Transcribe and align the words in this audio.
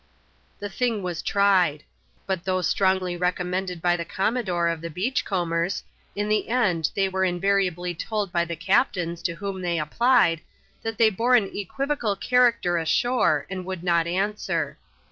The 0.57 0.67
thing 0.67 1.03
was 1.03 1.21
tried; 1.21 1.83
but 2.25 2.43
though 2.43 2.63
strongly 2.63 3.15
recommended 3.15 3.83
by 3.83 3.95
the 3.95 4.03
conmiodore 4.03 4.73
of 4.73 4.81
the 4.81 4.89
beach 4.89 5.23
combers, 5.23 5.83
in 6.15 6.27
the 6.27 6.49
end 6.49 6.89
they 6.95 7.07
were 7.07 7.23
in 7.23 7.39
variably 7.39 7.93
told 7.95 8.31
by 8.31 8.43
the 8.45 8.55
captains 8.55 9.21
to 9.21 9.33
whom 9.35 9.61
they 9.61 9.77
applied, 9.77 10.41
that 10.81 10.97
they 10.97 11.11
bore 11.11 11.35
an 11.35 11.51
equivocal 11.55 12.15
character 12.15 12.79
ashore, 12.79 13.45
and 13.47 13.63
would 13.63 13.83
not 13.83 14.07
answer. 14.07 14.79